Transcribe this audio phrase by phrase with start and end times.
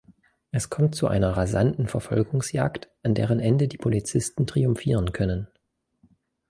[0.49, 5.47] Es kommt zu einer rasanten Verfolgungsjagd, an deren Ende die Polizisten triumphieren können.